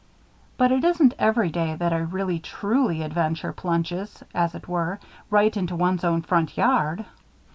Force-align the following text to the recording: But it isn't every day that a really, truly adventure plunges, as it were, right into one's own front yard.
But 0.57 0.71
it 0.71 0.83
isn't 0.83 1.13
every 1.19 1.51
day 1.51 1.75
that 1.75 1.93
a 1.93 2.03
really, 2.03 2.39
truly 2.39 3.03
adventure 3.03 3.53
plunges, 3.53 4.23
as 4.33 4.55
it 4.55 4.67
were, 4.67 4.99
right 5.29 5.55
into 5.55 5.75
one's 5.75 6.03
own 6.03 6.23
front 6.23 6.57
yard. 6.57 7.05